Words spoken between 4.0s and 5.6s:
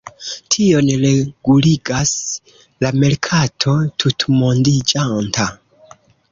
tutmondiĝanta.